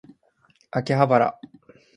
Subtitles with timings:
[0.71, 1.31] 秋葉原